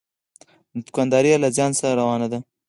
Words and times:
دوکانداري 0.85 1.29
یې 1.31 1.37
له 1.43 1.49
زیان 1.55 1.71
سره 1.79 1.93
روانه 2.01 2.27
ده. 2.31 2.39